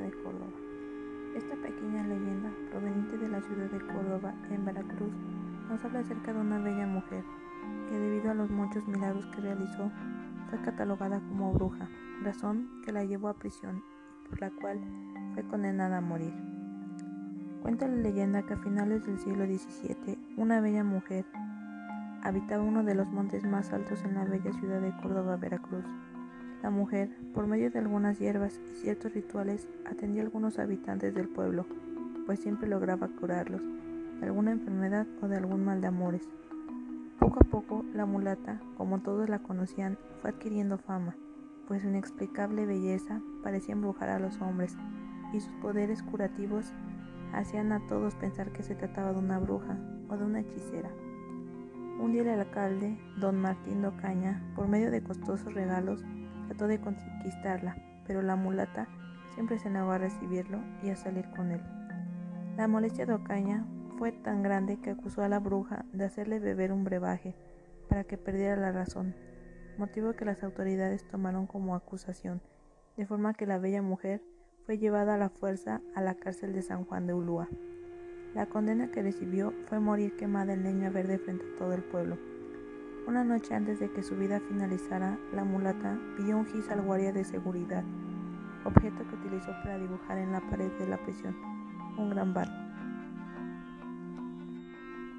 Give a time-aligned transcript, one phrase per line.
[0.00, 0.52] De Córdoba.
[1.34, 5.12] Esta pequeña leyenda, proveniente de la ciudad de Córdoba, en Veracruz,
[5.68, 7.24] nos habla acerca de una bella mujer
[7.88, 9.90] que debido a los muchos milagros que realizó,
[10.50, 11.88] fue catalogada como bruja,
[12.22, 13.82] razón que la llevó a prisión
[14.24, 14.80] y por la cual
[15.34, 16.34] fue condenada a morir.
[17.62, 21.24] Cuenta la leyenda que a finales del siglo XVII, una bella mujer
[22.22, 25.84] habitaba uno de los montes más altos en la bella ciudad de Córdoba, Veracruz.
[26.66, 31.28] La mujer, por medio de algunas hierbas y ciertos rituales, atendía a algunos habitantes del
[31.28, 31.64] pueblo,
[32.26, 33.62] pues siempre lograba curarlos
[34.18, 36.28] de alguna enfermedad o de algún mal de amores.
[37.20, 41.14] Poco a poco, la mulata, como todos la conocían, fue adquiriendo fama,
[41.68, 44.76] pues su inexplicable belleza parecía embrujar a los hombres,
[45.32, 46.72] y sus poderes curativos
[47.32, 50.90] hacían a todos pensar que se trataba de una bruja o de una hechicera.
[52.00, 56.04] Un día el alcalde, don Martín Docaña, por medio de costosos regalos,
[56.46, 58.88] trató de conquistarla, pero la mulata
[59.34, 61.60] siempre se negó a recibirlo y a salir con él.
[62.56, 63.66] La molestia de Ocaña
[63.98, 67.34] fue tan grande que acusó a la bruja de hacerle beber un brebaje
[67.88, 69.14] para que perdiera la razón,
[69.78, 72.40] motivo que las autoridades tomaron como acusación,
[72.96, 74.22] de forma que la bella mujer
[74.64, 77.48] fue llevada a la fuerza a la cárcel de San Juan de Ulúa.
[78.34, 82.18] La condena que recibió fue morir quemada en leña verde frente a todo el pueblo.
[83.06, 87.12] Una noche antes de que su vida finalizara, la mulata pidió un gis al guardia
[87.12, 87.84] de seguridad,
[88.64, 91.36] objeto que utilizó para dibujar en la pared de la prisión
[91.96, 92.52] un gran barco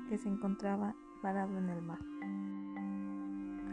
[0.10, 2.00] que se encontraba parado en el mar.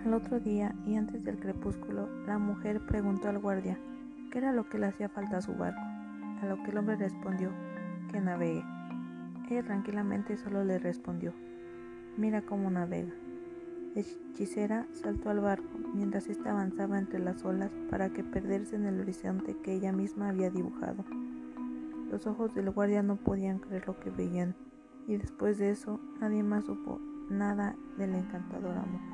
[0.04, 3.78] Al otro día y antes del crepúsculo, la mujer preguntó al guardia
[4.30, 5.80] qué era lo que le hacía falta a su barco,
[6.40, 7.50] a lo que el hombre respondió
[8.12, 8.64] que navegue.
[9.50, 11.32] Ella tranquilamente solo le respondió,
[12.16, 13.12] mira cómo navega.
[13.94, 19.00] Hechicera saltó al barco mientras éste avanzaba entre las olas para que perderse en el
[19.00, 21.04] horizonte que ella misma había dibujado.
[22.10, 24.56] Los ojos del guardia no podían creer lo que veían,
[25.06, 29.13] y después de eso nadie más supo nada de la encantadora mujer.